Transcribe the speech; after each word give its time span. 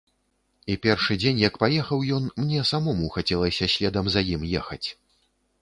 І 0.75 0.77
першы 0.85 1.17
дзень, 1.23 1.41
як 1.43 1.59
паехаў 1.63 1.99
ён, 2.17 2.25
мне 2.45 2.63
самому 2.71 3.13
хацелася 3.19 3.71
следам 3.75 4.05
за 4.15 4.25
ім 4.35 4.49
ехаць. 4.63 4.85